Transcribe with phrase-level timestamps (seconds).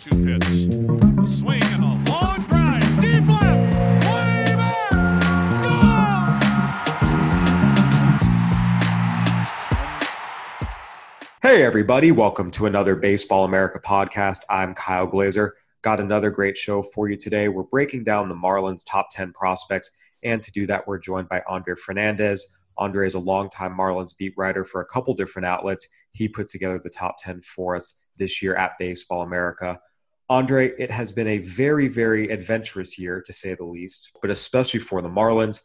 [0.00, 0.44] 2 pitch.
[1.18, 3.00] A swing and a long drive.
[3.02, 3.74] Deep left.
[4.06, 4.92] Way back.
[11.42, 14.40] Hey, everybody, welcome to another Baseball America podcast.
[14.48, 15.54] I'm Kyle Glaser.
[15.82, 17.48] Got another great show for you today.
[17.48, 19.90] We're breaking down the Marlins' top 10 prospects,
[20.22, 22.56] and to do that, we're joined by Andre Fernandez.
[22.78, 25.86] Andre is a longtime Marlins beat writer for a couple different outlets.
[26.12, 29.78] He put together the top 10 for us this year at Baseball America.
[30.30, 34.78] Andre, it has been a very, very adventurous year, to say the least, but especially
[34.78, 35.62] for the Marlins.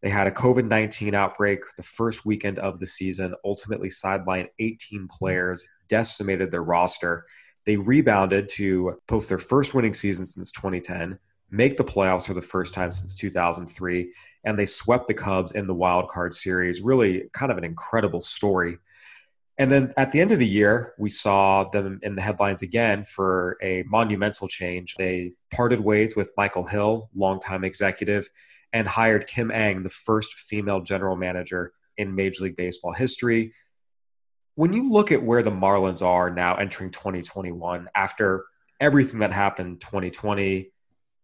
[0.00, 5.06] They had a COVID 19 outbreak the first weekend of the season, ultimately sidelined 18
[5.06, 7.24] players, decimated their roster.
[7.66, 11.18] They rebounded to post their first winning season since 2010,
[11.50, 14.12] make the playoffs for the first time since 2003,
[14.44, 16.80] and they swept the Cubs in the wild card series.
[16.80, 18.78] Really, kind of an incredible story.
[19.58, 23.04] And then at the end of the year, we saw them in the headlines again
[23.04, 24.96] for a monumental change.
[24.96, 28.28] They parted ways with Michael Hill, longtime executive,
[28.72, 33.54] and hired Kim Ng, the first female general manager in Major League Baseball history.
[34.56, 38.44] When you look at where the Marlins are now entering 2021, after
[38.78, 40.70] everything that happened 2020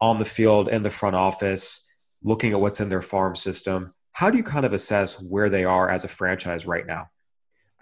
[0.01, 1.87] on the field, in the front office,
[2.23, 5.65] looking at what's in their farm system, how do you kind of assess where they
[5.65, 7.11] are as a franchise right now?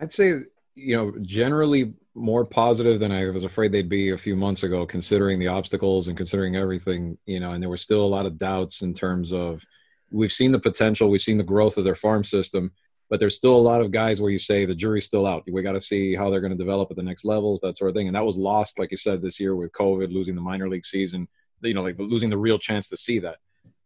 [0.01, 0.41] I'd say,
[0.75, 4.87] you know, generally more positive than I was afraid they'd be a few months ago,
[4.87, 8.39] considering the obstacles and considering everything, you know, and there were still a lot of
[8.39, 9.65] doubts in terms of
[10.11, 12.73] we've seen the potential, we've seen the growth of their farm system,
[13.09, 15.45] but there's still a lot of guys where you say the jury's still out.
[15.51, 17.91] We got to see how they're going to develop at the next levels, that sort
[17.91, 18.07] of thing.
[18.07, 20.85] And that was lost, like you said, this year with COVID, losing the minor league
[20.85, 21.29] season,
[21.63, 23.37] you know, like losing the real chance to see that.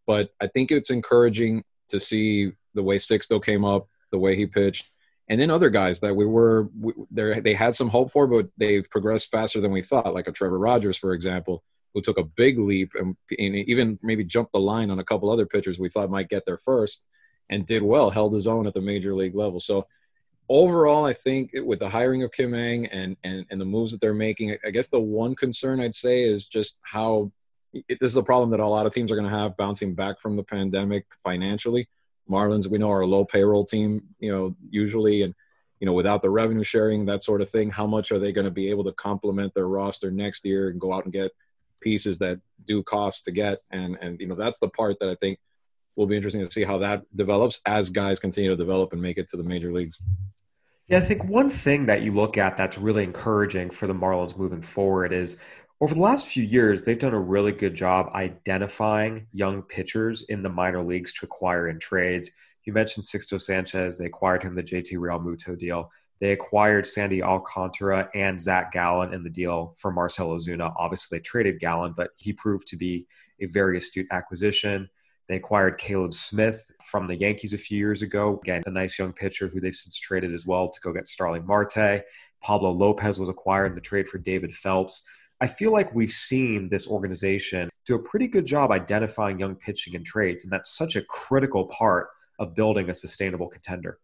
[0.06, 4.46] But I think it's encouraging to see the way Sixto came up, the way he
[4.46, 4.90] pitched
[5.28, 8.88] and then other guys that we were we, they had some hope for, but they've
[8.90, 11.62] progressed faster than we thought, like a Trevor Rogers, for example,
[11.94, 15.30] who took a big leap and, and even maybe jumped the line on a couple
[15.30, 17.06] other pitchers we thought might get there first,
[17.48, 19.60] and did well, held his own at the major league level.
[19.60, 19.86] So
[20.48, 24.00] overall, I think with the hiring of Kim Ng and and and the moves that
[24.02, 27.32] they're making, I guess the one concern I'd say is just how
[27.72, 29.94] it, this is a problem that a lot of teams are going to have bouncing
[29.94, 31.88] back from the pandemic financially
[32.30, 35.34] Marlins, we know, are a low payroll team, you know, usually, and
[35.80, 37.70] you know, without the revenue sharing, that sort of thing.
[37.70, 40.80] How much are they going to be able to complement their roster next year and
[40.80, 41.32] go out and get
[41.80, 43.58] pieces that do cost to get?
[43.70, 45.38] And and you know, that's the part that I think
[45.96, 49.18] will be interesting to see how that develops as guys continue to develop and make
[49.18, 50.00] it to the major leagues.
[50.88, 54.36] Yeah, I think one thing that you look at that's really encouraging for the Marlins
[54.36, 55.40] moving forward is
[55.80, 60.42] over the last few years, they've done a really good job identifying young pitchers in
[60.42, 62.30] the minor leagues to acquire in trades.
[62.64, 63.98] You mentioned Sixto Sanchez.
[63.98, 65.90] They acquired him the JT Realmuto deal.
[66.20, 70.72] They acquired Sandy Alcantara and Zach Gallen in the deal for Marcell Ozuna.
[70.76, 73.06] Obviously, they traded Gallen, but he proved to be
[73.40, 74.88] a very astute acquisition.
[75.28, 78.38] They acquired Caleb Smith from the Yankees a few years ago.
[78.42, 81.46] Again, a nice young pitcher who they've since traded as well to go get Starling
[81.46, 82.04] Marte.
[82.42, 85.06] Pablo Lopez was acquired in the trade for David Phelps.
[85.40, 89.96] I feel like we've seen this organization do a pretty good job identifying young pitching
[89.96, 92.08] and trades, and that's such a critical part
[92.38, 93.98] of building a sustainable contender.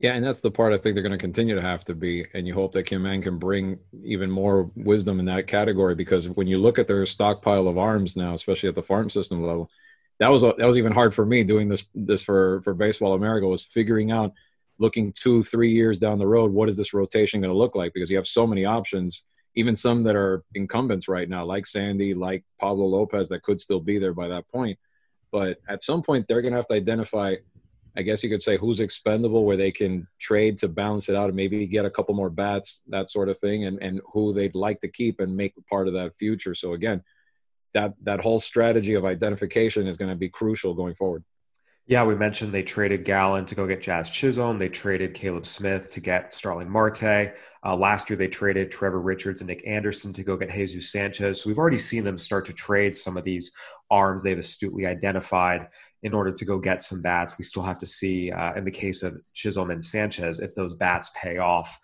[0.00, 2.26] Yeah, and that's the part I think they're going to continue to have to be.
[2.34, 6.28] And you hope that Kim Ng can bring even more wisdom in that category because
[6.28, 9.70] when you look at their stockpile of arms now, especially at the farm system level,
[10.18, 13.46] that was that was even hard for me doing this this for for Baseball America
[13.46, 14.32] was figuring out,
[14.78, 17.94] looking two three years down the road, what is this rotation going to look like?
[17.94, 19.24] Because you have so many options
[19.56, 23.80] even some that are incumbents right now, like Sandy, like Pablo Lopez, that could still
[23.80, 24.78] be there by that point.
[25.30, 27.36] But at some point, they're going to have to identify,
[27.96, 31.26] I guess you could say, who's expendable, where they can trade to balance it out
[31.26, 34.54] and maybe get a couple more bats, that sort of thing, and, and who they'd
[34.54, 36.54] like to keep and make part of that future.
[36.54, 37.02] So, again,
[37.74, 41.24] that, that whole strategy of identification is going to be crucial going forward.
[41.86, 44.58] Yeah, we mentioned they traded Gallen to go get Jazz Chisholm.
[44.58, 47.34] They traded Caleb Smith to get Starling Marte.
[47.62, 51.42] Uh, last year, they traded Trevor Richards and Nick Anderson to go get Jesus Sanchez.
[51.42, 53.52] So we've already seen them start to trade some of these
[53.90, 55.68] arms they've astutely identified
[56.02, 57.36] in order to go get some bats.
[57.36, 60.72] We still have to see, uh, in the case of Chisholm and Sanchez, if those
[60.72, 61.78] bats pay off.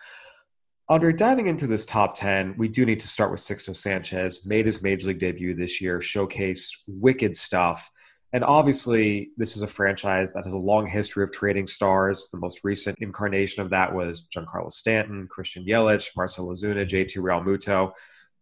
[0.89, 4.47] Andre, diving into this top 10, we do need to start with Sixto Sanchez.
[4.47, 7.91] Made his major league debut this year, showcased wicked stuff
[8.33, 12.29] and obviously, this is a franchise that has a long history of trading stars.
[12.31, 17.93] The most recent incarnation of that was Giancarlo Stanton, Christian Yelich, Marcell Ozuna, JT Realmuto.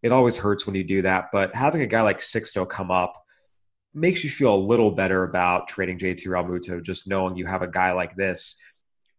[0.03, 3.15] It always hurts when you do that, but having a guy like Sixto come up
[3.95, 7.69] makes you feel a little better about trading JT Realmuto, just knowing you have a
[7.69, 8.61] guy like this.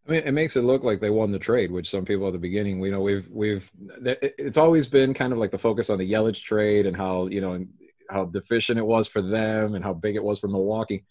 [0.06, 2.32] I mean, it makes it look like they won the trade, which some people at
[2.32, 3.70] the beginning, you know, we've we've
[4.02, 7.40] it's always been kind of like the focus on the Yelich trade and how you
[7.40, 7.66] know
[8.10, 11.04] how deficient it was for them and how big it was for Milwaukee.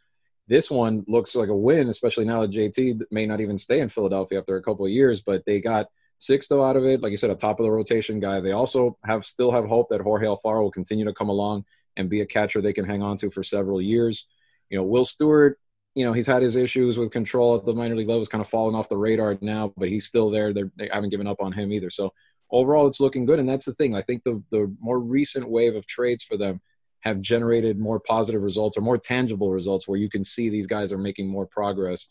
[0.47, 3.89] This one looks like a win, especially now that JT may not even stay in
[3.89, 5.87] Philadelphia after a couple of years, but they got
[6.19, 8.39] Sixto out of it, like you said, a top of the rotation guy.
[8.41, 11.65] They also have still have hope that Jorge Alfaro will continue to come along
[11.95, 14.27] and be a catcher they can hang on to for several years.
[14.69, 15.59] You know, Will Stewart,
[15.95, 18.21] you know, he's had his issues with control at the minor league level.
[18.21, 20.53] It's kind of fallen off the radar now, but he's still there.
[20.53, 21.89] They're, they haven't given up on him either.
[21.89, 22.13] So
[22.51, 23.39] overall, it's looking good.
[23.39, 23.95] And that's the thing.
[23.95, 26.61] I think the, the more recent wave of trades for them
[27.01, 30.91] have generated more positive results or more tangible results where you can see these guys
[30.91, 32.07] are making more progress.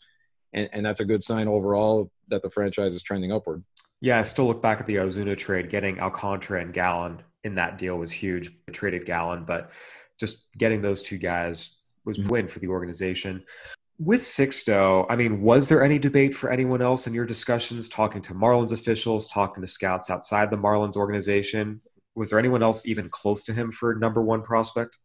[0.53, 3.63] And, and that's a good sign overall that the franchise is trending upward.
[4.01, 5.69] Yeah, I still look back at the Ozuna trade.
[5.69, 8.51] Getting Alcantara and Gallen in that deal was huge.
[8.67, 9.71] I traded Gallen, but
[10.19, 12.29] just getting those two guys was a mm-hmm.
[12.29, 13.43] win for the organization.
[13.99, 18.21] With Sixto, I mean, was there any debate for anyone else in your discussions, talking
[18.23, 21.81] to Marlins officials, talking to scouts outside the Marlins organization?
[22.15, 24.97] Was there anyone else even close to him for number one prospect?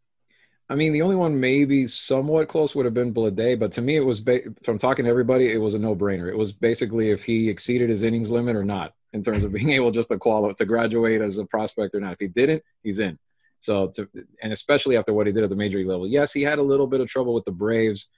[0.68, 3.96] I mean, the only one maybe somewhat close would have been Bleday, but to me,
[3.96, 6.28] it was ba- from talking to everybody, it was a no-brainer.
[6.28, 9.70] It was basically if he exceeded his innings limit or not in terms of being
[9.70, 12.14] able just to qualify to graduate as a prospect or not.
[12.14, 13.18] If he didn't, he's in.
[13.60, 14.08] So, to,
[14.42, 16.62] and especially after what he did at the major league level, yes, he had a
[16.62, 18.08] little bit of trouble with the Braves,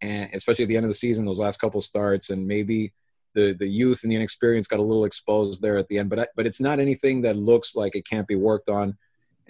[0.00, 2.92] and especially at the end of the season, those last couple starts, and maybe
[3.34, 6.10] the the youth and the inexperience got a little exposed there at the end.
[6.10, 8.96] But but it's not anything that looks like it can't be worked on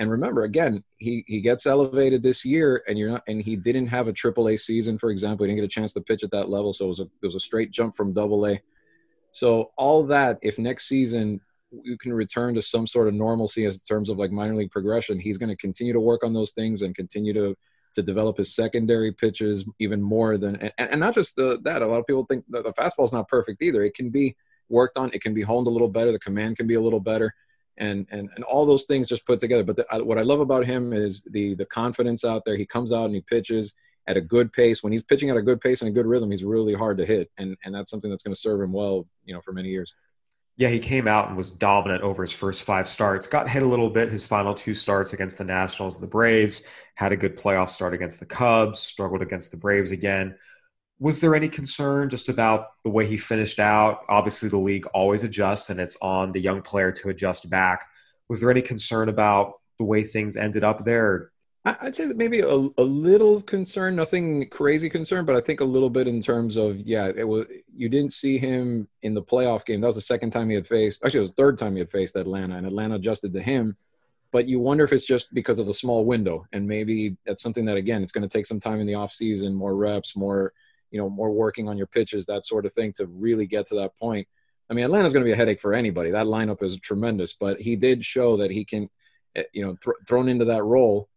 [0.00, 3.88] and remember, again, he he gets elevated this year, and you're not, and he didn't
[3.88, 5.44] have a Triple A season, for example.
[5.44, 7.27] He didn't get a chance to pitch at that level, so it was a it
[7.27, 8.62] was a straight jump from Double A.
[9.32, 11.43] So all that, if next season
[11.85, 14.71] you can return to some sort of normalcy as in terms of like minor league
[14.71, 17.55] progression, he's going to continue to work on those things and continue to
[17.95, 21.83] to develop his secondary pitches even more than and, and not just the, that.
[21.83, 23.83] A lot of people think the, the fastball is not perfect either.
[23.83, 24.37] It can be
[24.69, 25.11] worked on.
[25.13, 26.13] It can be honed a little better.
[26.13, 27.35] The command can be a little better
[27.81, 29.65] and and and all those things just put together.
[29.65, 32.57] But the, what I love about him is the the confidence out there.
[32.57, 33.75] He comes out and he pitches
[34.07, 34.83] at a good pace.
[34.83, 37.07] When he's pitching at a good pace and a good rhythm, he's really hard to
[37.07, 39.71] hit, and and that's something that's going to serve him well, you know, for many
[39.71, 39.93] years.
[40.61, 43.27] Yeah, he came out and was dominant over his first five starts.
[43.27, 46.67] Got hit a little bit his final two starts against the Nationals and the Braves.
[46.95, 48.79] Had a good playoff start against the Cubs.
[48.79, 50.37] Struggled against the Braves again
[51.01, 54.03] was there any concern just about the way he finished out?
[54.09, 57.87] Obviously, the league always adjusts, and it's on the young player to adjust back.
[58.29, 61.33] Was there any concern about the way things ended up there?
[61.65, 65.65] I'd say that maybe a, a little concern, nothing crazy concern, but I think a
[65.65, 67.47] little bit in terms of yeah, it was
[67.77, 69.81] you didn't see him in the playoff game.
[69.83, 71.05] That was the second time he had faced.
[71.05, 73.77] Actually, it was the third time he had faced Atlanta, and Atlanta adjusted to him.
[74.33, 77.67] But you wonder if it's just because of the small window, and maybe that's something
[77.67, 80.55] that again, it's going to take some time in the off season, more reps, more
[80.91, 83.77] you know, more working on your pitches, that sort of thing to really get to
[83.77, 84.27] that point.
[84.69, 86.11] I mean, Atlanta's going to be a headache for anybody.
[86.11, 88.89] That lineup is tremendous, but he did show that he can,
[89.37, 91.10] eh, you know, th- thrown into that role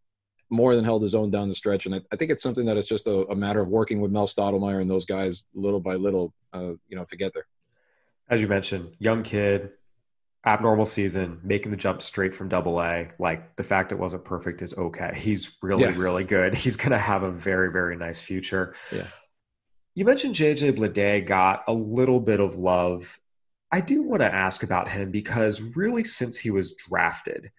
[0.54, 1.86] more than held his own down the stretch.
[1.86, 4.10] And I, I think it's something that it's just a, a, matter of working with
[4.10, 7.46] Mel Stottlemyre and those guys little by little, uh, you know, to get there.
[8.28, 9.72] As you mentioned, young kid,
[10.46, 13.08] abnormal season, making the jump straight from double A.
[13.18, 15.12] Like the fact it wasn't perfect is okay.
[15.16, 15.92] He's really, yeah.
[15.96, 16.54] really good.
[16.54, 18.74] He's going to have a very, very nice future.
[18.92, 19.06] Yeah.
[19.94, 23.18] You mentioned JJ Bleday got a little bit of love.
[23.70, 27.50] I do want to ask about him because really, since he was drafted,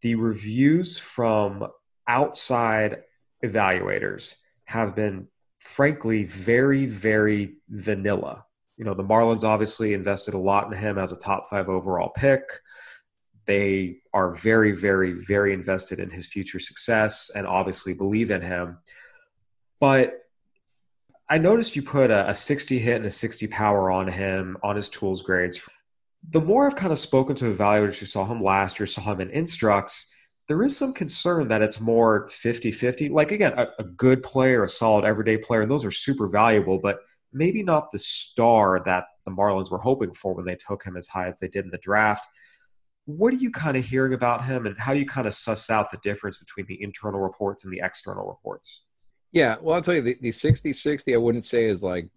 [0.00, 1.66] the reviews from
[2.06, 3.02] outside
[3.44, 4.34] evaluators
[4.64, 8.44] have been, frankly, very, very vanilla.
[8.76, 12.10] You know, the Marlins obviously invested a lot in him as a top five overall
[12.10, 12.42] pick.
[13.46, 18.78] They are very, very, very invested in his future success and obviously believe in him.
[19.80, 20.20] But
[21.28, 24.76] I noticed you put a, a 60 hit and a 60 power on him on
[24.76, 25.68] his tools grades.
[26.30, 29.20] The more I've kind of spoken to evaluators who saw him last year, saw him
[29.20, 30.13] in instructs,
[30.48, 33.08] there is some concern that it's more 50 50.
[33.08, 36.78] Like, again, a, a good player, a solid everyday player, and those are super valuable,
[36.78, 37.00] but
[37.32, 41.08] maybe not the star that the Marlins were hoping for when they took him as
[41.08, 42.26] high as they did in the draft.
[43.06, 45.70] What are you kind of hearing about him, and how do you kind of suss
[45.70, 48.84] out the difference between the internal reports and the external reports?
[49.32, 52.08] Yeah, well, I'll tell you the, the 60 60, I wouldn't say is like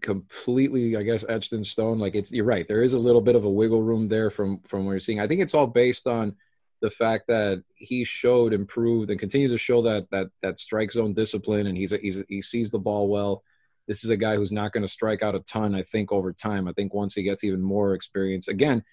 [0.00, 1.98] completely, I guess, etched in stone.
[1.98, 2.66] Like it's, you're right.
[2.66, 5.20] There is a little bit of a wiggle room there from, from what you're seeing.
[5.20, 6.34] I think it's all based on
[6.84, 11.14] the fact that he showed improved and continues to show that, that, that strike zone
[11.14, 13.42] discipline and he's, a, he's a, he sees the ball well.
[13.88, 16.30] This is a guy who's not going to strike out a ton, I think, over
[16.30, 16.68] time.
[16.68, 18.84] I think once he gets even more experience, again,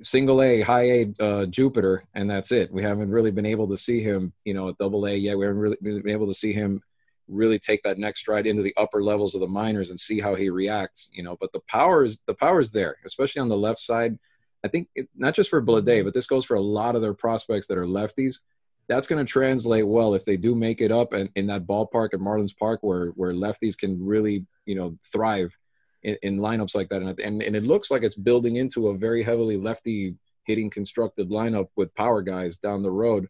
[0.00, 2.72] single A, high A uh, Jupiter, and that's it.
[2.72, 5.36] We haven't really been able to see him, you know, at double A yet.
[5.36, 6.80] We haven't really been able to see him
[7.26, 10.36] really take that next stride into the upper levels of the minors and see how
[10.36, 11.10] he reacts.
[11.12, 14.16] You know, but the power is the power is there, especially on the left side.
[14.64, 17.14] I think it, not just for Bleday, but this goes for a lot of their
[17.14, 18.36] prospects that are lefties.
[18.88, 22.12] That's going to translate well if they do make it up and in that ballpark
[22.12, 25.56] at Marlins Park where where lefties can really you know thrive
[26.02, 27.02] in, in lineups like that.
[27.02, 31.30] And, and and it looks like it's building into a very heavily lefty hitting constructed
[31.30, 33.28] lineup with power guys down the road.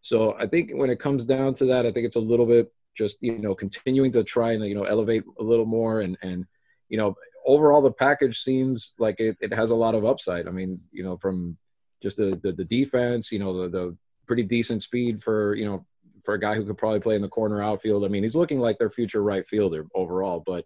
[0.00, 2.72] So I think when it comes down to that, I think it's a little bit
[2.94, 6.46] just you know continuing to try and you know elevate a little more and and
[6.88, 10.48] you know overall the package seems like it, it has a lot of upside.
[10.48, 11.56] I mean you know from
[12.02, 13.96] just the the, the defense, you know the the
[14.26, 15.86] pretty decent speed for you know
[16.24, 18.04] for a guy who could probably play in the corner outfield.
[18.04, 20.64] I mean he's looking like their future right fielder overall, but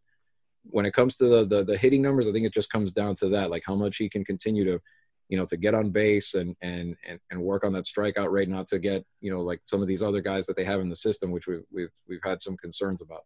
[0.68, 3.14] when it comes to the, the, the hitting numbers, I think it just comes down
[3.16, 4.80] to that, like how much he can continue to
[5.28, 8.48] you know, to get on base and and and, and work on that strikeout rate,
[8.48, 10.88] not to get you know like some of these other guys that they have in
[10.88, 13.24] the system, which we've we've we've had some concerns about.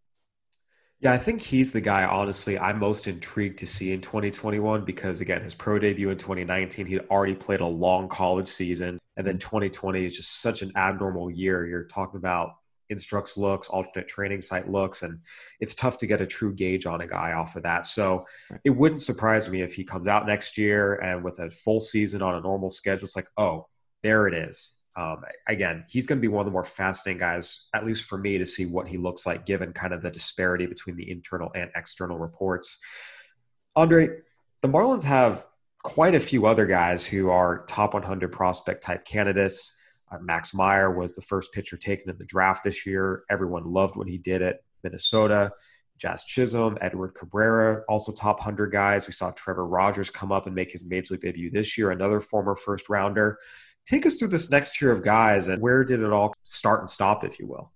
[1.02, 5.22] Yeah, I think he's the guy, honestly, I'm most intrigued to see in 2021 because,
[5.22, 8.98] again, his pro debut in 2019, he'd already played a long college season.
[9.16, 9.56] And then mm-hmm.
[9.56, 11.66] 2020 is just such an abnormal year.
[11.66, 12.56] You're talking about
[12.90, 15.20] instructs looks, alternate training site looks, and
[15.58, 17.86] it's tough to get a true gauge on a guy off of that.
[17.86, 18.24] So
[18.64, 22.20] it wouldn't surprise me if he comes out next year and with a full season
[22.20, 23.66] on a normal schedule, it's like, oh,
[24.02, 24.79] there it is.
[24.96, 28.18] Um, again, he's going to be one of the more fascinating guys, at least for
[28.18, 31.50] me, to see what he looks like, given kind of the disparity between the internal
[31.54, 32.82] and external reports.
[33.76, 34.08] Andre,
[34.62, 35.46] the Marlins have
[35.82, 39.80] quite a few other guys who are top 100 prospect type candidates.
[40.10, 43.22] Uh, Max Meyer was the first pitcher taken in the draft this year.
[43.30, 44.62] Everyone loved when he did it.
[44.82, 45.52] Minnesota,
[45.98, 49.06] Jazz Chisholm, Edward Cabrera, also top 100 guys.
[49.06, 52.20] We saw Trevor Rogers come up and make his major league debut this year, another
[52.20, 53.38] former first rounder.
[53.90, 56.88] Take us through this next tier of guys and where did it all start and
[56.88, 57.72] stop, if you will?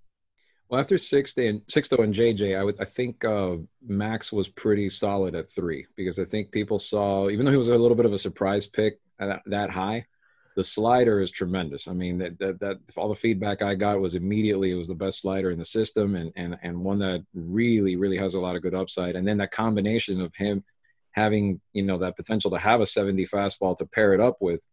[0.68, 4.88] Well, after Sixto and Sixto and JJ, I would I think uh, Max was pretty
[4.90, 8.06] solid at three because I think people saw, even though he was a little bit
[8.06, 10.06] of a surprise pick that, that high,
[10.54, 11.88] the slider is tremendous.
[11.88, 14.94] I mean, that, that, that all the feedback I got was immediately it was the
[14.94, 18.54] best slider in the system and, and, and one that really, really has a lot
[18.54, 19.16] of good upside.
[19.16, 20.62] And then that combination of him
[21.11, 24.64] having, you know, that potential to have a 70 fastball to pair it up with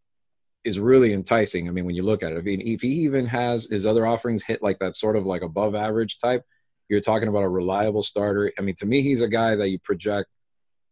[0.63, 1.67] is really enticing.
[1.67, 4.05] I mean, when you look at it, I mean, if he even has his other
[4.05, 6.43] offerings hit like that sort of like above average type,
[6.87, 8.51] you're talking about a reliable starter.
[8.57, 10.29] I mean, to me, he's a guy that you project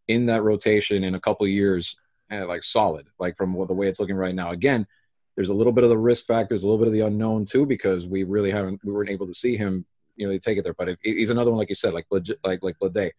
[0.08, 1.96] in that rotation in a couple years
[2.30, 4.52] and like solid, like from the way it's looking right now.
[4.52, 4.88] Again,
[5.36, 7.66] there's a little bit of the risk factors, a little bit of the unknown too,
[7.66, 9.86] because we really haven't, we weren't able to see him,
[10.16, 10.74] you know, take it there.
[10.74, 13.12] But if he's another one, like you said, like legit, like like Bleday.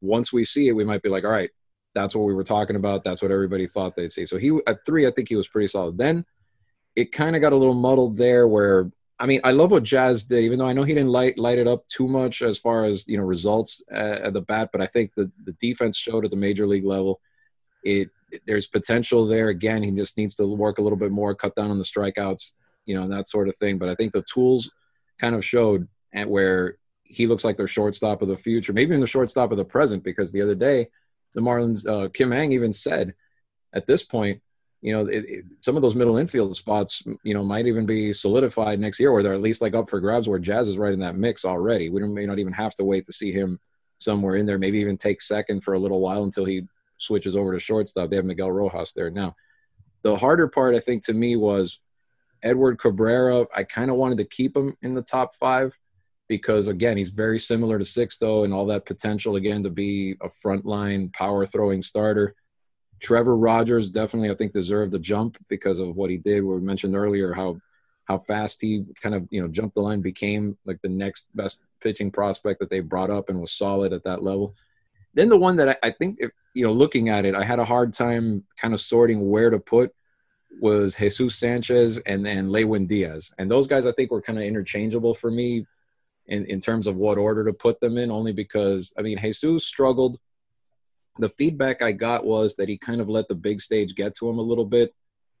[0.00, 1.50] Once we see it, we might be like, all right,
[1.96, 3.04] that's what we were talking about.
[3.04, 4.26] That's what everybody thought they'd see.
[4.26, 5.96] So he at three, I think he was pretty solid.
[5.96, 6.26] Then
[6.94, 10.24] it kind of got a little muddled there, where I mean, I love what Jazz
[10.24, 12.84] did, even though I know he didn't light light it up too much as far
[12.84, 14.68] as you know results at the bat.
[14.72, 17.20] But I think the the defense showed at the major league level.
[17.82, 18.10] It
[18.46, 19.48] there's potential there.
[19.48, 22.52] Again, he just needs to work a little bit more, cut down on the strikeouts,
[22.84, 23.78] you know, and that sort of thing.
[23.78, 24.70] But I think the tools
[25.18, 29.00] kind of showed at where he looks like their shortstop of the future, maybe even
[29.00, 30.88] the shortstop of the present, because the other day,
[31.36, 33.14] the Marlins, uh, Kim Ng even said
[33.72, 34.40] at this point,
[34.80, 38.12] you know, it, it, some of those middle infield spots, you know, might even be
[38.12, 40.94] solidified next year, or they're at least like up for grabs where Jazz is right
[40.94, 41.90] in that mix already.
[41.90, 43.60] We may not even have to wait to see him
[43.98, 46.66] somewhere in there, maybe even take second for a little while until he
[46.96, 48.08] switches over to shortstop.
[48.08, 49.36] They have Miguel Rojas there now.
[50.02, 51.80] The harder part, I think, to me was
[52.42, 53.46] Edward Cabrera.
[53.54, 55.76] I kind of wanted to keep him in the top five
[56.28, 60.28] because, again, he's very similar to Sixto and all that potential, again, to be a
[60.28, 62.34] frontline power throwing starter.
[63.00, 66.42] Trevor Rogers definitely, I think, deserved the jump because of what he did.
[66.42, 67.60] We mentioned earlier how
[68.06, 71.62] how fast he kind of you know jumped the line, became like the next best
[71.80, 74.54] pitching prospect that they brought up, and was solid at that level.
[75.14, 77.58] Then the one that I, I think, if, you know, looking at it, I had
[77.58, 79.92] a hard time kind of sorting where to put
[80.60, 83.32] was Jesus Sanchez and then Lewin Diaz.
[83.38, 85.66] And those guys I think were kind of interchangeable for me
[86.28, 89.64] in, in terms of what order to put them in, only because, I mean, Jesus
[89.64, 90.18] struggled.
[91.18, 94.28] The feedback I got was that he kind of let the big stage get to
[94.28, 94.94] him a little bit,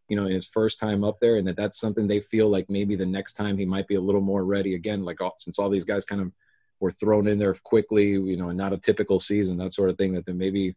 [0.08, 2.70] you know, in his first time up there, and that that's something they feel like
[2.70, 5.58] maybe the next time he might be a little more ready again, like all, since
[5.58, 6.32] all these guys kind of–
[6.78, 9.96] were thrown in there quickly, you know, and not a typical season, that sort of
[9.96, 10.76] thing, that then maybe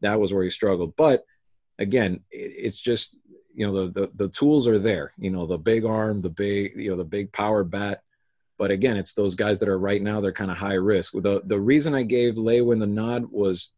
[0.00, 0.96] that was where he struggled.
[0.96, 1.24] But
[1.78, 3.16] again, it's just,
[3.54, 6.74] you know, the, the, the tools are there, you know, the big arm, the big,
[6.76, 8.02] you know, the big power bat.
[8.58, 11.12] But again, it's those guys that are right now, they're kind of high risk.
[11.12, 13.74] The, the reason I gave Lewin the nod was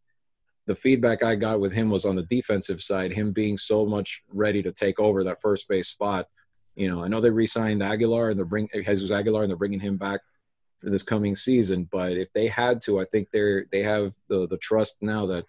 [0.67, 4.23] the feedback I got with him was on the defensive side, him being so much
[4.29, 6.29] ready to take over that first base spot.
[6.77, 9.81] You know, I know they re-signed Aguilar and they're bring Jesus Aguilar and they're bringing
[9.81, 10.21] him back
[10.79, 11.89] for this coming season.
[11.91, 15.45] But if they had to, I think they're they have the the trust now that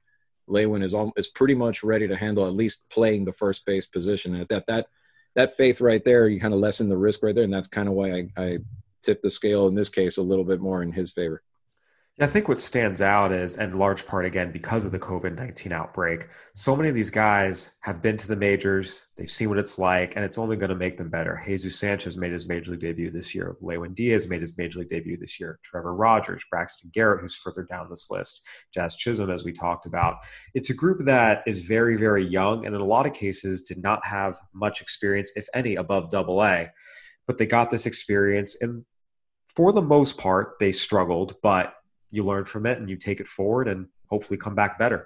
[0.48, 3.86] Lewin is all, is pretty much ready to handle at least playing the first base
[3.86, 4.36] position.
[4.36, 4.88] And that that
[5.36, 7.88] that faith right there, you kind of lessen the risk right there, and that's kind
[7.88, 8.58] of why I, I
[9.02, 11.44] tip the scale in this case a little bit more in his favor.
[12.20, 15.38] Yeah, I think what stands out is, and large part again because of the COVID
[15.38, 19.08] 19 outbreak, so many of these guys have been to the majors.
[19.16, 21.42] They've seen what it's like, and it's only going to make them better.
[21.46, 23.56] Jesus Sanchez made his major league debut this year.
[23.62, 25.60] Lewin Diaz made his major league debut this year.
[25.64, 30.18] Trevor Rogers, Braxton Garrett, who's further down this list, Jazz Chisholm, as we talked about.
[30.54, 33.82] It's a group that is very, very young, and in a lot of cases did
[33.82, 36.70] not have much experience, if any, above double A.
[37.30, 38.86] But they got this experience, and
[39.56, 41.76] for the most part, they struggled, but
[42.10, 45.06] you learn from it and you take it forward and hopefully come back better.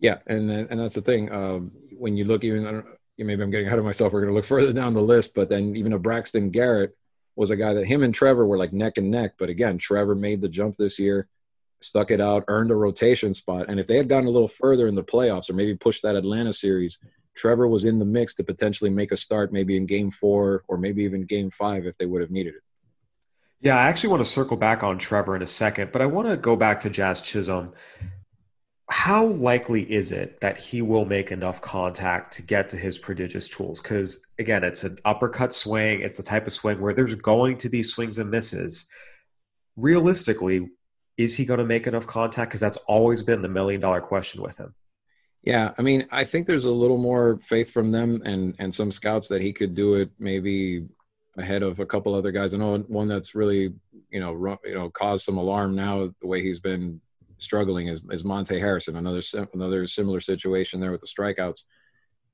[0.00, 1.32] Yeah, and and that's the thing.
[1.32, 4.12] Um, when you look even, I don't, maybe I'm getting ahead of myself.
[4.12, 6.96] We're going to look further down the list, but then even a Braxton Garrett
[7.36, 9.34] was a guy that him and Trevor were like neck and neck.
[9.38, 11.28] But again, Trevor made the jump this year,
[11.80, 13.66] stuck it out, earned a rotation spot.
[13.68, 16.16] And if they had gotten a little further in the playoffs or maybe pushed that
[16.16, 16.98] Atlanta series,
[17.34, 20.76] Trevor was in the mix to potentially make a start, maybe in Game Four or
[20.78, 22.62] maybe even Game Five if they would have needed it.
[23.60, 26.28] Yeah, I actually want to circle back on Trevor in a second, but I want
[26.28, 27.72] to go back to Jazz Chisholm.
[28.90, 33.48] How likely is it that he will make enough contact to get to his prodigious
[33.48, 33.80] tools?
[33.80, 36.02] Because again, it's an uppercut swing.
[36.02, 38.86] It's the type of swing where there's going to be swings and misses.
[39.76, 40.68] Realistically,
[41.16, 42.50] is he going to make enough contact?
[42.50, 44.74] Because that's always been the million dollar question with him.
[45.44, 48.90] Yeah, I mean, I think there's a little more faith from them and and some
[48.90, 50.86] scouts that he could do it maybe
[51.36, 52.54] ahead of a couple other guys.
[52.54, 53.74] I know one that's really
[54.10, 57.00] you know run, you know caused some alarm now the way he's been
[57.36, 58.96] struggling is, is Monte Harrison.
[58.96, 59.20] Another
[59.52, 61.62] another similar situation there with the strikeouts.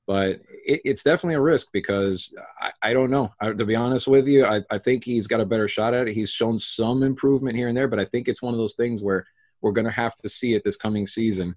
[0.07, 3.33] But it, it's definitely a risk because I, I don't know.
[3.41, 6.07] I, to be honest with you, I, I think he's got a better shot at
[6.07, 6.13] it.
[6.13, 9.03] He's shown some improvement here and there, but I think it's one of those things
[9.03, 9.25] where
[9.61, 11.55] we're going to have to see it this coming season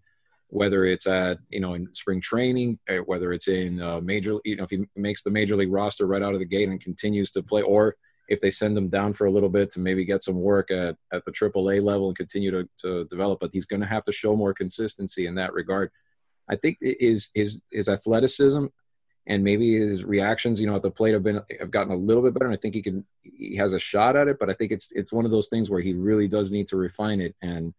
[0.55, 4.55] whether it's at you know in spring training, eh, whether it's in uh, major, you
[4.55, 7.33] know, if he makes the major league roster right out of the gate and continues
[7.33, 7.97] to play, or
[8.29, 10.97] if they send him down for a little bit to maybe get some work at
[11.13, 13.41] at the AAA level and continue to to develop.
[13.41, 15.91] But he's going to have to show more consistency in that regard.
[16.49, 18.67] I think his his his athleticism
[19.27, 22.23] and maybe his reactions, you know, at the plate have been have gotten a little
[22.23, 22.47] bit better.
[22.47, 24.93] And I think he can he has a shot at it, but I think it's
[24.93, 27.75] it's one of those things where he really does need to refine it and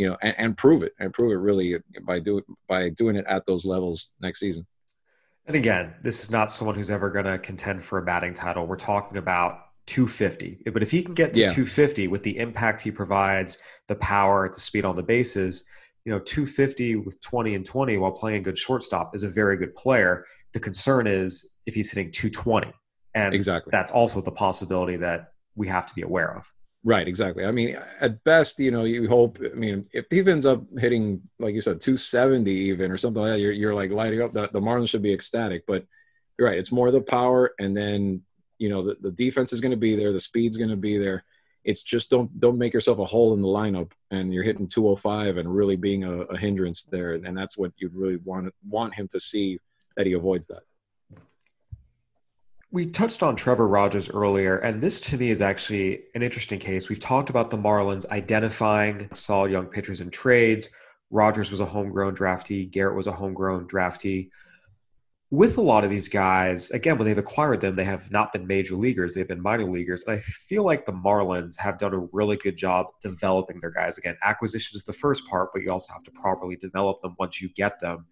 [0.00, 3.26] you know, and, and prove it and prove it really by doing by doing it
[3.28, 4.66] at those levels next season.
[5.46, 8.66] And again, this is not someone who's ever going to contend for a batting title.
[8.66, 9.58] We're talking about
[9.88, 10.62] 250.
[10.72, 11.48] But if he can get to yeah.
[11.48, 13.58] 250 with the impact he provides,
[13.88, 15.66] the power, the speed on the bases,
[16.06, 19.74] you know, 250 with 20 and 20 while playing good shortstop is a very good
[19.74, 20.24] player.
[20.54, 22.72] The concern is if he's hitting 220.
[23.14, 23.70] And exactly.
[23.70, 26.50] that's also the possibility that we have to be aware of.
[26.82, 27.44] Right, exactly.
[27.44, 29.38] I mean, at best, you know, you hope.
[29.44, 33.32] I mean, if he ends up hitting, like you said, 270 even or something like
[33.32, 34.32] that, you're, you're like lighting up.
[34.32, 35.66] The, the Marlins should be ecstatic.
[35.66, 35.84] But
[36.38, 38.22] you're right, it's more the power, and then
[38.58, 40.96] you know the, the defense is going to be there, the speed's going to be
[40.96, 41.24] there.
[41.64, 45.36] It's just don't don't make yourself a hole in the lineup, and you're hitting 205
[45.36, 49.06] and really being a, a hindrance there, and that's what you'd really want want him
[49.08, 49.58] to see
[49.96, 50.62] that he avoids that.
[52.72, 56.88] We touched on Trevor Rogers earlier, and this to me is actually an interesting case.
[56.88, 60.72] We've talked about the Marlins identifying solid young pitchers in trades.
[61.10, 64.30] Rogers was a homegrown draftee, Garrett was a homegrown draftee.
[65.32, 68.46] With a lot of these guys, again, when they've acquired them, they have not been
[68.46, 70.04] major leaguers, they've been minor leaguers.
[70.04, 73.98] And I feel like the Marlins have done a really good job developing their guys.
[73.98, 77.40] Again, acquisition is the first part, but you also have to properly develop them once
[77.40, 78.06] you get them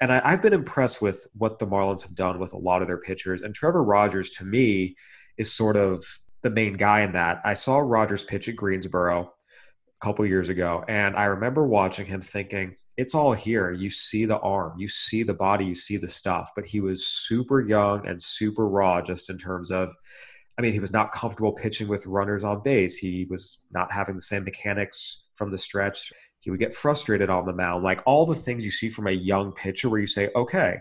[0.00, 2.88] and I, have been impressed with what the Marlins have done with a lot of
[2.88, 3.42] their pitchers.
[3.42, 4.96] And Trevor Rogers, to me,
[5.36, 6.04] is sort of
[6.42, 7.40] the main guy in that.
[7.44, 12.20] I saw Rogers pitch at Greensboro a couple years ago, and I remember watching him
[12.20, 13.72] thinking, it's all here.
[13.72, 16.50] You see the arm, you see the body, you see the stuff.
[16.54, 19.94] But he was super young and super raw, just in terms of.
[20.56, 22.96] I mean, he was not comfortable pitching with runners on base.
[22.96, 26.12] He was not having the same mechanics from the stretch.
[26.40, 27.84] He would get frustrated on the mound.
[27.84, 30.78] Like all the things you see from a young pitcher where you say, okay,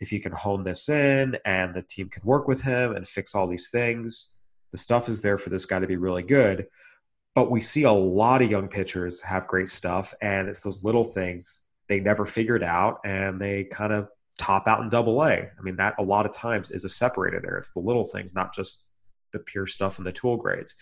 [0.00, 3.34] if you can hone this in and the team can work with him and fix
[3.34, 4.36] all these things,
[4.70, 6.66] the stuff is there for this guy to be really good.
[7.34, 11.04] But we see a lot of young pitchers have great stuff, and it's those little
[11.04, 15.32] things they never figured out and they kind of top out in double A.
[15.32, 17.56] I mean, that a lot of times is a separator there.
[17.56, 18.88] It's the little things, not just
[19.32, 20.76] the pure stuff and the tool grades.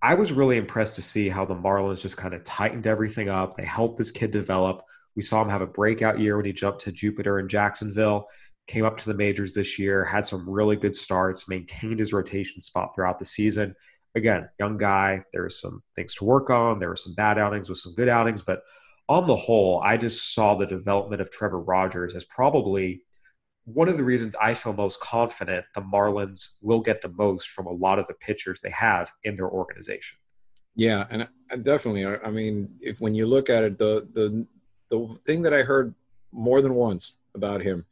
[0.00, 3.56] I was really impressed to see how the Marlins just kind of tightened everything up.
[3.56, 4.82] They helped this kid develop.
[5.16, 8.26] We saw him have a breakout year when he jumped to Jupiter in Jacksonville,
[8.68, 12.60] came up to the majors this year, had some really good starts, maintained his rotation
[12.60, 13.74] spot throughout the season.
[14.14, 15.22] again, young guy.
[15.32, 16.78] There were some things to work on.
[16.78, 18.62] There were some bad outings with some good outings, but
[19.08, 23.02] on the whole, I just saw the development of Trevor Rogers as probably
[23.74, 27.66] one of the reasons I feel most confident the Marlins will get the most from
[27.66, 30.18] a lot of the pitchers they have in their organization.
[30.74, 32.06] Yeah, and I, definitely.
[32.06, 34.46] I, mean, if when you look at it, the the
[34.90, 35.94] the thing that I heard
[36.32, 37.84] more than once about him,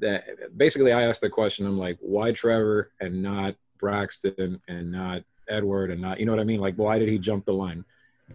[0.00, 0.24] that
[0.56, 5.90] basically I asked the question, I'm like, why Trevor and not Braxton and not Edward
[5.90, 6.60] and not, you know what I mean?
[6.60, 7.84] Like, why did he jump the line?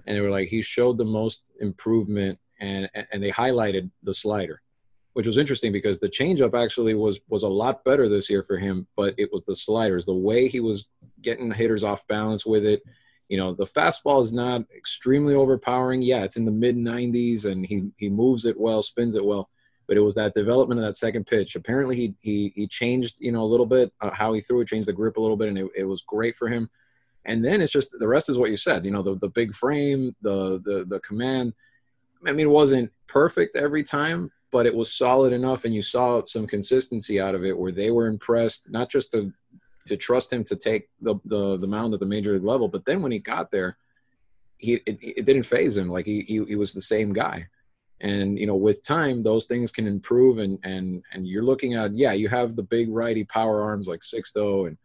[0.08, 4.62] And they were like, he showed the most improvement, and and they highlighted the slider,
[5.14, 8.58] which was interesting because the changeup actually was was a lot better this year for
[8.58, 10.90] him, but it was the sliders, the way he was
[11.22, 12.82] getting hitters off balance with it.
[13.28, 16.02] You know the fastball is not extremely overpowering.
[16.02, 19.50] Yeah it's in the mid 90s and he he moves it well spins it well
[19.88, 21.56] but it was that development of that second pitch.
[21.56, 24.68] Apparently he he, he changed you know a little bit uh, how he threw it
[24.68, 26.70] changed the grip a little bit and it, it was great for him.
[27.24, 29.54] And then it's just the rest is what you said you know the, the big
[29.54, 31.54] frame the the the command.
[32.26, 36.22] I mean it wasn't perfect every time but it was solid enough and you saw
[36.24, 39.34] some consistency out of it where they were impressed not just to
[39.86, 42.68] to trust him to take the, the, the mound at the major league level.
[42.68, 43.78] But then when he got there,
[44.58, 45.90] he it, it didn't faze him.
[45.90, 47.48] Like he, he he was the same guy.
[48.00, 50.38] And you know, with time, those things can improve.
[50.38, 54.02] And and and you're looking at yeah, you have the big righty power arms like
[54.02, 54.78] Sixto and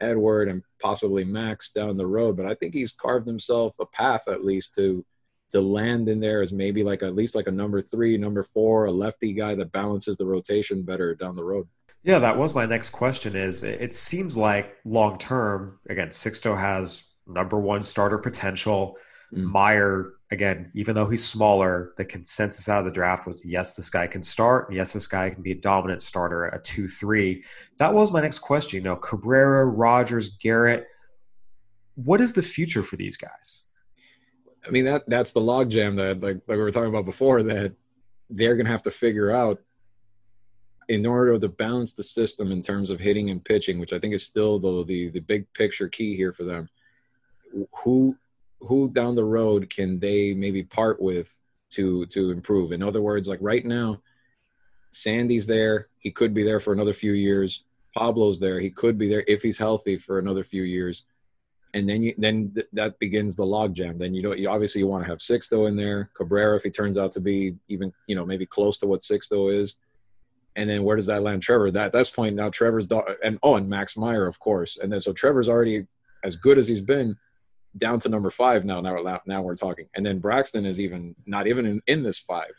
[0.00, 2.36] Edward and possibly Max down the road.
[2.36, 5.04] But I think he's carved himself a path at least to
[5.52, 8.86] to land in there as maybe like at least like a number three, number four,
[8.86, 11.68] a lefty guy that balances the rotation better down the road.
[12.02, 13.36] Yeah, that was my next question.
[13.36, 18.96] Is it seems like long term, again, Sixto has number one starter potential.
[19.32, 19.44] Mm.
[19.44, 23.88] Meyer, again, even though he's smaller, the consensus out of the draft was yes, this
[23.88, 24.72] guy can start.
[24.72, 27.44] Yes, this guy can be a dominant starter, a two three.
[27.78, 28.78] That was my next question.
[28.78, 30.86] You know, Cabrera, Rogers, Garrett.
[31.94, 33.62] What is the future for these guys?
[34.66, 37.74] I mean that that's the logjam that like like we were talking about before that
[38.30, 39.60] they're gonna have to figure out
[40.88, 44.14] in order to balance the system in terms of hitting and pitching, which I think
[44.14, 46.68] is still the the, the big picture key here for them.
[47.82, 48.16] Who
[48.60, 51.38] who down the road can they maybe part with
[51.70, 52.72] to to improve?
[52.72, 54.00] In other words, like right now,
[54.90, 55.88] Sandy's there.
[55.98, 57.64] He could be there for another few years.
[57.96, 58.60] Pablo's there.
[58.60, 61.04] He could be there if he's healthy for another few years.
[61.74, 63.98] And then you then th- that begins the logjam.
[63.98, 66.10] Then you don't you obviously you want to have Sixto in there.
[66.14, 69.52] Cabrera if he turns out to be even you know maybe close to what Sixto
[69.54, 69.78] is
[70.56, 71.70] and then where does that land Trevor?
[71.70, 72.88] That at this point now Trevor's
[73.24, 75.86] and oh and Max Meyer of course, and then so Trevor's already
[76.24, 77.16] as good as he's been
[77.78, 78.80] down to number five now.
[78.80, 82.52] Now now we're talking, and then Braxton is even not even in, in this five.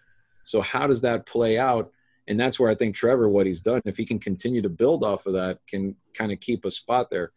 [0.44, 1.92] So how does that play out?
[2.28, 5.04] And that's where I think Trevor, what he's done, if he can continue to build
[5.04, 7.32] off of that, can kind of keep a spot there.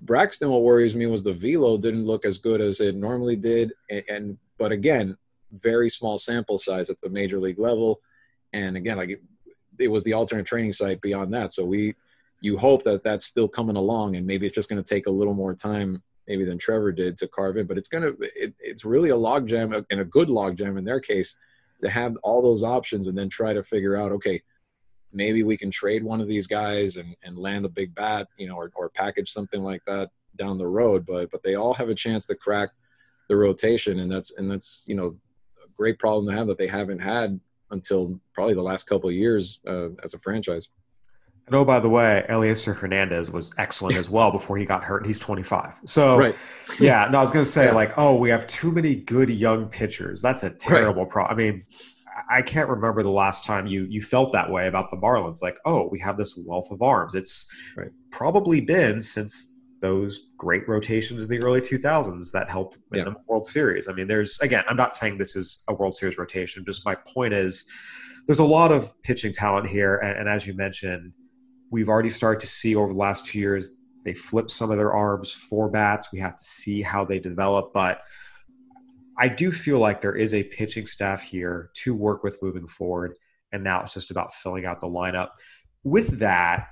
[0.00, 3.72] Braxton, what worries me was the velo didn't look as good as it normally did,
[3.90, 5.16] and, and but again,
[5.52, 8.00] very small sample size at the major league level.
[8.52, 9.20] And again, like
[9.78, 11.52] it was the alternate training site beyond that.
[11.52, 11.94] So we,
[12.40, 15.10] you hope that that's still coming along, and maybe it's just going to take a
[15.10, 17.66] little more time, maybe than Trevor did to carve in.
[17.66, 21.36] But it's to, it, it's really a logjam and a good logjam in their case
[21.80, 24.42] to have all those options and then try to figure out, okay,
[25.12, 28.48] maybe we can trade one of these guys and, and land a big bat, you
[28.48, 31.04] know, or, or package something like that down the road.
[31.06, 32.70] But but they all have a chance to crack
[33.28, 35.16] the rotation, and that's and that's you know
[35.64, 39.14] a great problem to have that they haven't had until probably the last couple of
[39.14, 40.68] years uh, as a franchise.
[41.46, 45.04] And oh, by the way, Elieser Hernandez was excellent as well before he got hurt.
[45.04, 45.80] He's 25.
[45.84, 46.36] So, right.
[46.80, 47.72] yeah, no, I was going to say, yeah.
[47.72, 50.22] like, oh, we have too many good young pitchers.
[50.22, 51.10] That's a terrible right.
[51.10, 51.36] problem.
[51.36, 51.64] I mean,
[52.28, 55.42] I can't remember the last time you you felt that way about the Marlins.
[55.42, 57.14] Like, oh, we have this wealth of arms.
[57.14, 57.90] It's right.
[58.10, 63.04] probably been since those great rotations in the early 2000s that helped win yeah.
[63.04, 63.88] the World Series.
[63.88, 66.64] I mean, there's again, I'm not saying this is a World Series rotation.
[66.64, 67.70] Just my point is,
[68.26, 71.12] there's a lot of pitching talent here, and, and as you mentioned,
[71.70, 73.70] we've already started to see over the last two years
[74.04, 76.12] they flip some of their arms for bats.
[76.12, 78.00] We have to see how they develop, but
[79.20, 83.14] I do feel like there is a pitching staff here to work with moving forward,
[83.52, 85.28] and now it's just about filling out the lineup.
[85.84, 86.68] With that,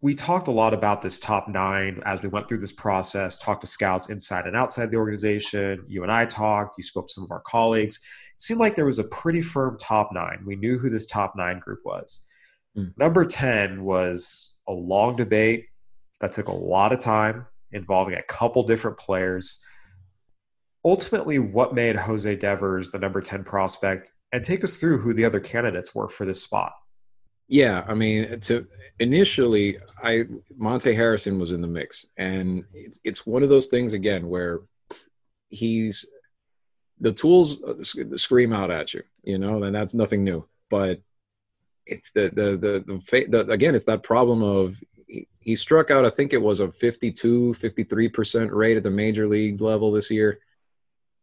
[0.00, 3.60] we talked a lot about this top nine as we went through this process, talked
[3.60, 5.84] to scouts inside and outside the organization.
[5.86, 8.00] You and I talked, you spoke to some of our colleagues.
[8.34, 10.42] It seemed like there was a pretty firm top nine.
[10.46, 12.26] We knew who this top nine group was.
[12.76, 12.94] Mm.
[12.96, 15.66] Number 10 was a long debate
[16.20, 19.64] that took a lot of time involving a couple different players.
[20.84, 24.12] Ultimately, what made Jose Devers the number 10 prospect?
[24.32, 26.72] And take us through who the other candidates were for this spot.
[27.48, 28.66] Yeah, I mean, to
[28.98, 30.24] initially, I
[30.56, 34.60] Monte Harrison was in the mix, and it's it's one of those things again where
[35.50, 36.06] he's
[36.98, 37.82] the tools uh,
[38.16, 40.46] scream out at you, you know, and that's nothing new.
[40.70, 41.02] But
[41.84, 46.06] it's the the the the, the again, it's that problem of he, he struck out.
[46.06, 50.10] I think it was a 52, 53 percent rate at the major leagues level this
[50.10, 50.38] year.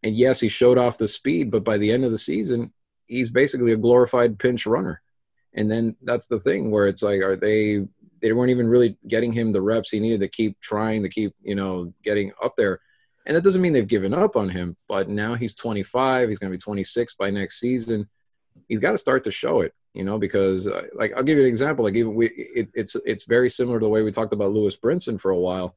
[0.04, 2.72] And yes, he showed off the speed, but by the end of the season,
[3.08, 5.02] he's basically a glorified pinch runner.
[5.54, 7.86] And then that's the thing where it's like, are they?
[8.22, 11.34] They weren't even really getting him the reps he needed to keep trying to keep,
[11.42, 12.82] you know, getting up there.
[13.26, 16.28] And that doesn't mean they've given up on him, but now he's 25.
[16.28, 18.10] He's going to be 26 by next season.
[18.68, 21.44] He's got to start to show it, you know, because uh, like I'll give you
[21.44, 21.86] an example.
[21.86, 24.76] Like even we, it, it's it's very similar to the way we talked about Lewis
[24.76, 25.76] Brinson for a while.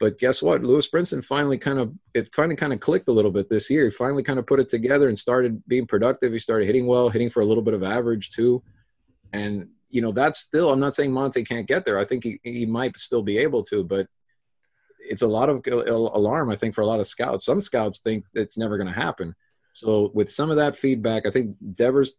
[0.00, 0.62] But guess what?
[0.62, 3.84] Lewis Brinson finally kind of it finally kind of clicked a little bit this year.
[3.84, 6.32] He finally kind of put it together and started being productive.
[6.32, 8.62] He started hitting well, hitting for a little bit of average too.
[9.34, 11.98] And you know, that's still I'm not saying Monte can't get there.
[11.98, 14.06] I think he, he might still be able to, but
[15.00, 17.44] it's a lot of alarm, I think, for a lot of scouts.
[17.44, 19.34] Some scouts think it's never going to happen.
[19.74, 22.14] So with some of that feedback, I think Devers.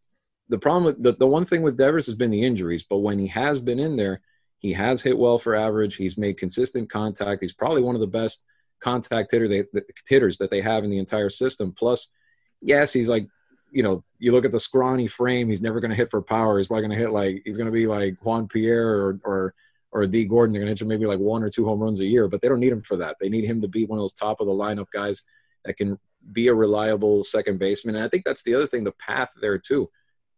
[0.50, 3.18] The problem with the, the one thing with Devers has been the injuries, but when
[3.18, 4.22] he has been in there,
[4.62, 5.96] he has hit well for average.
[5.96, 7.42] He's made consistent contact.
[7.42, 8.46] He's probably one of the best
[8.80, 11.74] contact hitter they, the hitters that they have in the entire system.
[11.74, 12.14] Plus,
[12.62, 13.28] yes, he's like
[13.72, 16.58] you know, you look at the scrawny frame, he's never going to hit for power.
[16.58, 19.54] He's probably going to hit like he's going to be like Juan Pierre or or
[19.94, 20.54] or Dee Gordon.
[20.54, 22.42] They're going to hit you maybe like one or two home runs a year, but
[22.42, 23.16] they don't need him for that.
[23.20, 25.24] They need him to be one of those top of the lineup guys
[25.66, 25.98] that can
[26.32, 27.96] be a reliable second baseman.
[27.96, 29.90] And I think that's the other thing, the path there too.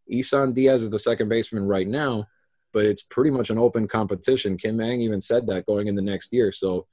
[0.08, 2.28] Isan Diaz is the second baseman right now,
[2.74, 4.58] but it's pretty much an open competition.
[4.58, 6.52] Kim Ng even said that going in the next year.
[6.52, 6.88] So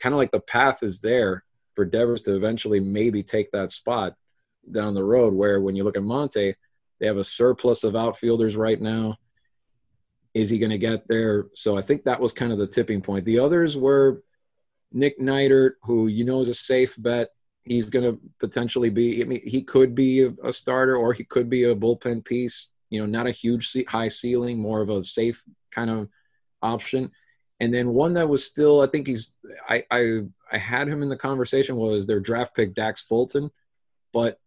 [0.00, 4.14] kind of like the path is there for Devers to eventually maybe take that spot
[4.70, 5.32] down the road.
[5.32, 6.54] Where when you look at Monte,
[7.00, 9.16] they have a surplus of outfielders right now.
[10.34, 11.46] Is he going to get there?
[11.52, 13.24] So I think that was kind of the tipping point.
[13.24, 14.22] The others were
[14.90, 17.28] Nick Neidert, who you know is a safe bet.
[17.62, 19.22] He's going to potentially be.
[19.22, 22.71] I mean, he could be a, a starter, or he could be a bullpen piece.
[22.92, 26.08] You know, not a huge high ceiling, more of a safe kind of
[26.62, 27.10] option.
[27.60, 29.36] And then one that was still, I think he's.
[29.68, 33.50] I I I had him in the conversation was their draft pick Dax Fulton,
[34.12, 34.38] but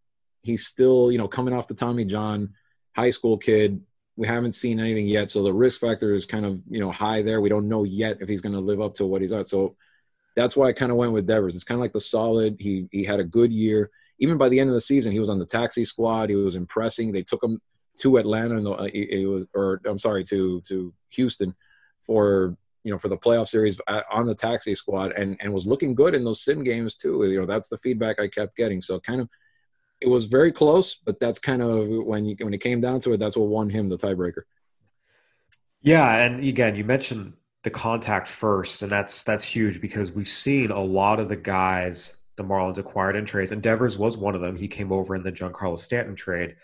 [0.44, 2.54] he's still you know coming off the Tommy John
[2.96, 3.82] high school kid
[4.18, 7.22] we haven't seen anything yet, so the risk factor is kind of you know high
[7.22, 7.42] there.
[7.42, 9.48] We don't know yet if he's going to live up to what he's at.
[9.48, 9.76] So
[10.36, 11.56] that's why I kind of went with Devers.
[11.56, 12.58] It's kind of like the solid.
[12.60, 13.92] He he had a good year.
[14.20, 16.30] Even by the end of the season, he was on the taxi squad.
[16.30, 17.12] He was impressing.
[17.12, 17.60] They took him
[18.00, 21.56] to Atlanta, and uh, it was or I'm sorry to to Houston
[22.02, 25.68] for you know for the playoff series uh, on the taxi squad, and and was
[25.68, 27.24] looking good in those sim games too.
[27.26, 28.82] You know that's the feedback I kept getting.
[28.82, 29.30] So kind of
[30.02, 33.14] it was very close, but that's kind of when you when it came down to
[33.14, 34.44] it, that's what won him the tiebreaker.
[35.82, 40.72] Yeah, and again, you mentioned the contact first, and that's that's huge because we've seen
[40.72, 44.42] a lot of the guys the Marlins acquired in trades, and Devers was one of
[44.42, 44.56] them.
[44.56, 46.56] He came over in the Giancarlo Stanton trade.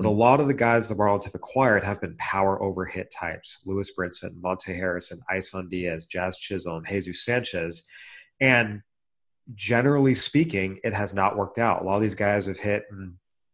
[0.00, 0.18] But a mm-hmm.
[0.18, 3.58] lot of the guys the Marlins have acquired have been power over hit types.
[3.66, 7.86] Lewis Brinson, Monte Harrison, Isan Diaz, Jazz Chisholm, Jesus Sanchez.
[8.40, 8.80] And
[9.54, 11.82] generally speaking, it has not worked out.
[11.82, 12.84] A lot of these guys have hit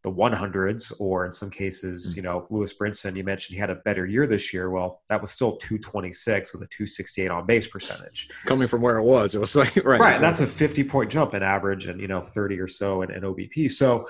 [0.04, 2.18] the 100s, or in some cases, mm-hmm.
[2.18, 4.70] you know, Lewis Brinson, you mentioned he had a better year this year.
[4.70, 8.28] Well, that was still 226 with a 268 on base percentage.
[8.44, 9.98] Coming from where it was, it was like, right.
[9.98, 10.20] Right.
[10.20, 13.22] That's a 50 point jump in average and, you know, 30 or so in, in
[13.22, 13.68] OBP.
[13.72, 14.06] So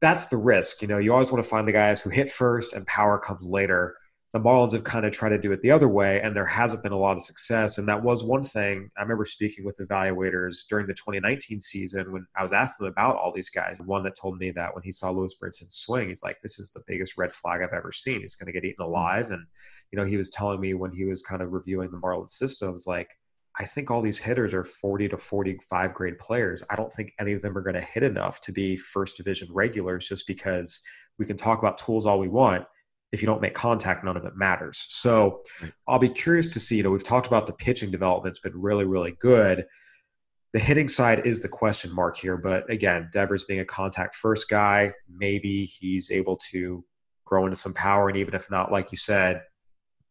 [0.00, 0.82] that's the risk.
[0.82, 3.44] You know, you always want to find the guys who hit first and power comes
[3.44, 3.94] later
[4.32, 6.84] the Marlins have kind of tried to do it the other way, and there hasn't
[6.84, 7.78] been a lot of success.
[7.78, 12.24] And that was one thing I remember speaking with evaluators during the 2019 season when
[12.36, 13.76] I was asking them about all these guys.
[13.84, 16.70] One that told me that when he saw Lewis Brinson swing, he's like, "This is
[16.70, 18.20] the biggest red flag I've ever seen.
[18.20, 19.44] He's going to get eaten alive." And
[19.90, 22.86] you know, he was telling me when he was kind of reviewing the Marlins systems,
[22.86, 23.08] like,
[23.60, 26.62] I think all these hitters are 40 to 45 grade players.
[26.70, 29.48] I don't think any of them are going to hit enough to be first division
[29.52, 30.82] regulars just because
[31.18, 32.64] we can talk about tools all we want
[33.12, 34.86] if you don't make contact, none of it matters.
[34.88, 35.42] So
[35.86, 36.76] I'll be curious to see.
[36.76, 39.66] You know, we've talked about the pitching development's been really, really good.
[40.52, 44.48] The hitting side is the question mark here, but again, Devers being a contact first
[44.48, 46.84] guy, maybe he's able to
[47.24, 49.42] grow into some power, and even if not, like you said,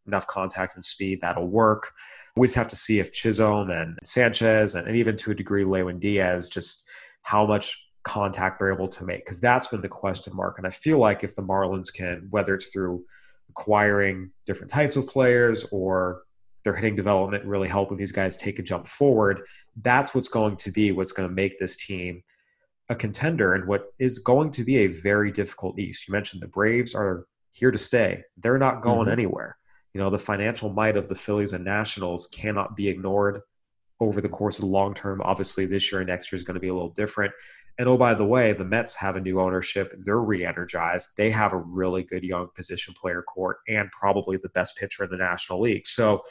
[0.07, 1.91] enough contact and speed, that'll work.
[2.35, 5.63] We just have to see if Chisholm and Sanchez, and, and even to a degree
[5.65, 6.87] Lewin Diaz, just
[7.23, 10.57] how much contact they're able to make because that's been the question mark.
[10.57, 13.03] And I feel like if the Marlins can, whether it's through
[13.49, 16.23] acquiring different types of players or
[16.63, 19.41] their hitting development really helping these guys take a jump forward,
[19.81, 22.23] that's what's going to be what's going to make this team
[22.89, 26.07] a contender and what is going to be a very difficult East.
[26.07, 28.23] You mentioned the Braves are here to stay.
[28.37, 29.11] They're not going Mhm.
[29.11, 29.57] anywhere.
[29.93, 33.41] You know, the financial might of the Phillies and Nationals cannot be ignored
[33.99, 35.21] over the course of the long term.
[35.23, 37.33] Obviously, this year and next year is going to be a little different.
[37.77, 39.93] And oh, by the way, the Mets have a new ownership.
[39.99, 41.09] They're re energized.
[41.15, 45.09] They have a really good young position player court and probably the best pitcher in
[45.09, 45.87] the National League.
[45.87, 46.21] So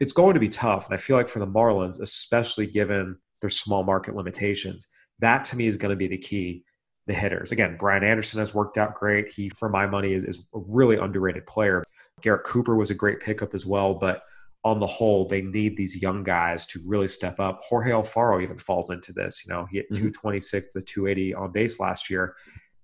[0.00, 0.86] it's going to be tough.
[0.86, 4.88] And I feel like for the Marlins, especially given their small market limitations,
[5.20, 6.64] that to me is going to be the key.
[7.06, 7.50] The hitters.
[7.50, 9.28] Again, Brian Anderson has worked out great.
[9.32, 11.82] He, for my money, is, is a really underrated player.
[12.20, 13.94] Garrett Cooper was a great pickup as well.
[13.94, 14.22] But
[14.64, 17.60] on the whole, they need these young guys to really step up.
[17.64, 19.44] Jorge Alfaro even falls into this.
[19.44, 19.96] You know, he hit Mhm.
[19.96, 22.36] 226 to 280 on base last year.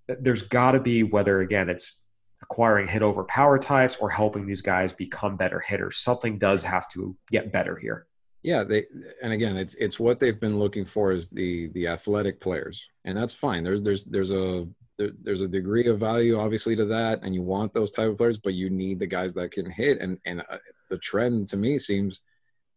[0.09, 2.03] There's got to be whether again it's
[2.43, 5.99] acquiring hit over power types or helping these guys become better hitters.
[5.99, 8.07] Something does have to get better here.
[8.43, 8.87] Yeah, they
[9.23, 13.17] and again, it's it's what they've been looking for is the the athletic players, and
[13.17, 13.65] that's fine.
[13.65, 14.67] There's there's there's a
[14.99, 18.19] there, there's a degree of value obviously to that, and you want those type of
[18.19, 19.99] players, but you need the guys that can hit.
[20.01, 20.59] And and uh,
[20.91, 22.21] the trend to me seems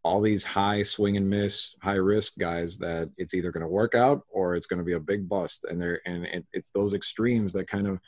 [0.04, 3.94] all these high swing and miss, high risk guys that it's either going to work
[3.94, 6.94] out or it's going to be a big bust, and they're and it, it's those
[6.94, 8.00] extremes that kind of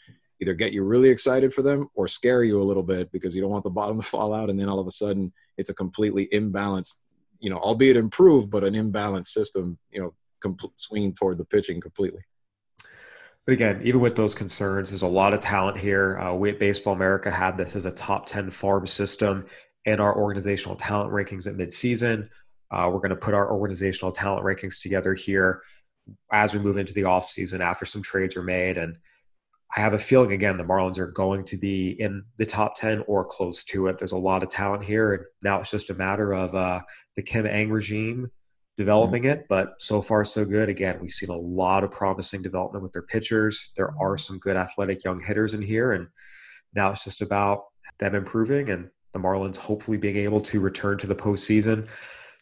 [0.41, 3.41] either get you really excited for them or scare you a little bit because you
[3.41, 5.75] don't want the bottom to fall out, and then all of a sudden it's a
[5.75, 7.01] completely imbalanced
[7.39, 11.82] you know, albeit improved, but an imbalanced system, you know, complete swinging toward the pitching
[11.82, 12.21] completely.
[13.45, 16.17] But again, even with those concerns, there's a lot of talent here.
[16.19, 19.45] Uh, we at Baseball America had this as a top 10 farm system
[19.86, 22.29] in our organizational talent rankings at midseason.
[22.71, 25.62] Uh, we're going to put our organizational talent rankings together here
[26.32, 28.77] as we move into the offseason after some trades are made.
[28.77, 28.95] And
[29.75, 33.03] I have a feeling, again, the Marlins are going to be in the top 10
[33.08, 33.97] or close to it.
[33.97, 35.13] There's a lot of talent here.
[35.13, 36.82] And now it's just a matter of uh,
[37.15, 38.32] the Kim Ng regime
[38.75, 39.41] developing mm-hmm.
[39.41, 39.47] it.
[39.49, 40.69] But so far, so good.
[40.69, 43.71] Again, we've seen a lot of promising development with their pitchers.
[43.77, 44.01] There mm-hmm.
[44.01, 45.93] are some good athletic young hitters in here.
[45.93, 46.07] And
[46.73, 47.65] now it's just about
[47.99, 51.88] them improving and the Marlins hopefully being able to return to the postseason.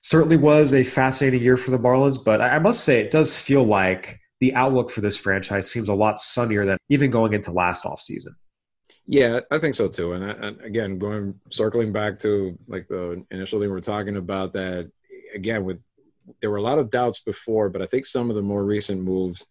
[0.02, 3.64] Certainly was a fascinating year for the Marlins, but I must say it does feel
[3.64, 7.84] like the outlook for this franchise seems a lot sunnier than even going into last
[7.84, 8.32] offseason.
[9.06, 10.14] Yeah, I think so too.
[10.14, 14.16] And, I, and again, going circling back to like the initial thing we are talking
[14.18, 14.90] about, that
[15.36, 15.80] again with
[16.42, 19.02] there were a lot of doubts before, but I think some of the more recent
[19.02, 19.46] moves,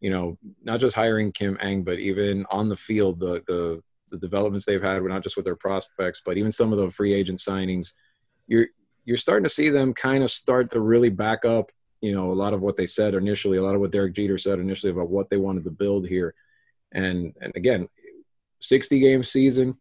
[0.00, 4.18] you know, not just hiring Kim Ng, but even on the field, the the the
[4.18, 7.14] developments they've had, were not just with their prospects, but even some of the free
[7.14, 7.92] agent signings,
[8.46, 8.68] you're
[9.04, 12.34] you're starting to see them kind of start to really back up, you know, a
[12.34, 15.10] lot of what they said initially, a lot of what Derek Jeter said initially about
[15.10, 16.34] what they wanted to build here.
[16.92, 17.88] And and again,
[18.60, 19.76] 60 game season.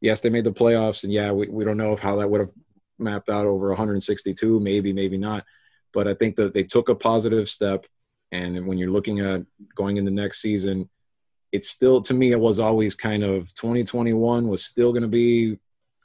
[0.00, 2.40] Yes, they made the playoffs, and yeah, we, we don't know if how that would
[2.40, 2.50] have
[2.98, 5.44] mapped out over 162, maybe, maybe not.
[5.92, 7.86] But I think that they took a positive step.
[8.32, 9.42] And when you're looking at
[9.74, 10.88] going into next season,
[11.52, 15.58] it's still to me it was always kind of 2021 was still going to be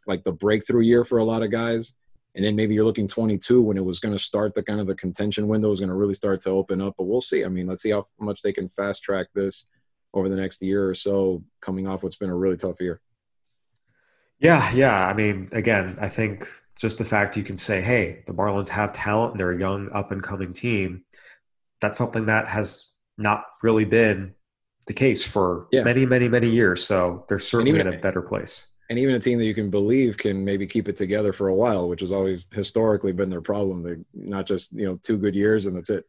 [0.07, 1.93] like the breakthrough year for a lot of guys.
[2.33, 4.87] And then maybe you're looking 22 when it was going to start the kind of
[4.87, 7.45] the contention window was going to really start to open up but we'll see.
[7.45, 9.67] I mean let's see how much they can fast track this
[10.13, 12.99] over the next year or so coming off what's been a really tough year.
[14.39, 15.07] Yeah yeah.
[15.07, 16.45] I mean again i think
[16.79, 19.89] just the fact you can say hey the marlins have talent and they're a young
[19.91, 21.03] up and coming team
[21.81, 24.33] that's something that has not really been
[24.87, 25.83] the case for yeah.
[25.83, 26.83] many, many, many years.
[26.83, 28.71] So they're certainly even, in a better place.
[28.89, 31.55] And even a team that you can believe can maybe keep it together for a
[31.55, 33.81] while, which has always historically been their problem.
[33.81, 36.05] They not just you know two good years and that's it.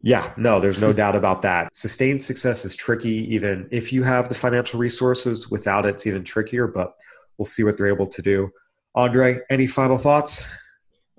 [0.00, 1.74] Yeah, no, there's no doubt about that.
[1.74, 5.50] Sustained success is tricky, even if you have the financial resources.
[5.50, 6.68] Without it, it's even trickier.
[6.68, 6.94] But
[7.38, 8.50] we'll see what they're able to do.
[8.94, 10.48] Andre, any final thoughts?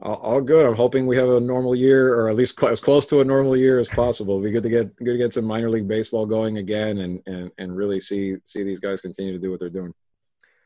[0.01, 0.65] all, all, good.
[0.65, 3.25] I'm hoping we have a normal year, or at least cl- as close to a
[3.25, 4.35] normal year as possible.
[4.35, 7.21] It'd be good to get good to get some minor league baseball going again, and
[7.25, 9.93] and and really see see these guys continue to do what they're doing.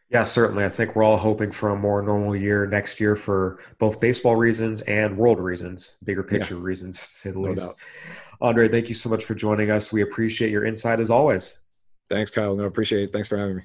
[0.10, 0.66] Yeah, certainly.
[0.66, 4.36] I think we're all hoping for a more normal year next year for both baseball
[4.36, 6.64] reasons and world reasons, bigger picture yeah.
[6.64, 7.68] reasons, to say the no least.
[7.68, 7.76] Doubt.
[8.42, 9.94] Andre, thank you so much for joining us.
[9.94, 11.66] We appreciate your insight as always.
[12.10, 12.56] Thanks, Kyle.
[12.56, 13.14] No, appreciate it.
[13.14, 13.64] Thanks for having me.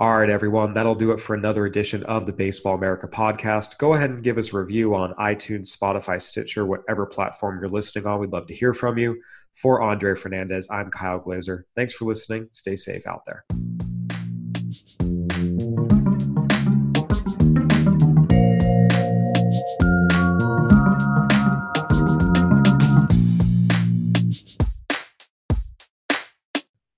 [0.00, 0.72] All right, everyone.
[0.72, 3.76] That'll do it for another edition of the Baseball America podcast.
[3.76, 8.06] Go ahead and give us a review on iTunes, Spotify, Stitcher, whatever platform you're listening
[8.06, 8.18] on.
[8.18, 9.20] We'd love to hear from you.
[9.52, 11.66] For Andre Fernandez, I'm Kyle Glaser.
[11.74, 12.46] Thanks for listening.
[12.50, 13.44] Stay safe out there.